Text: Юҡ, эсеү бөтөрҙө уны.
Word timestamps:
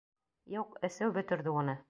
Юҡ, 0.53 0.73
эсеү 0.89 1.13
бөтөрҙө 1.19 1.57
уны. 1.63 1.79